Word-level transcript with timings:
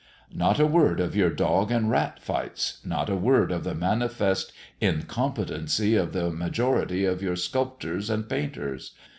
Not 0.33 0.59
a 0.59 0.65
word 0.65 0.99
of 0.99 1.15
your 1.15 1.29
dog 1.29 1.69
and 1.69 1.87
rat 1.87 2.17
fights. 2.23 2.79
Not 2.83 3.07
a 3.07 3.15
word 3.15 3.51
of 3.51 3.63
the 3.63 3.75
manifest 3.75 4.51
incompetency 4.79 5.93
of 5.95 6.11
the 6.11 6.31
majority 6.31 7.05
of 7.05 7.21
your 7.21 7.35
sculptors 7.35 8.09
and 8.09 8.27
painters. 8.27 8.95